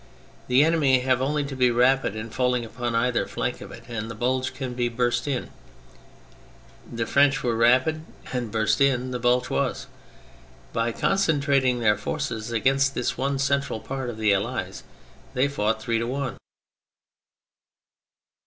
[0.47, 4.09] The enemy have only to be rapid in falling upon either flank of it and
[4.09, 5.51] the bulge can be burst in.
[6.91, 8.03] The French were rapid,
[8.33, 9.85] and burst in the bulge was.
[10.73, 14.81] By concentrating their forces against this one central part of the Allies
[15.35, 16.37] they fought three to one.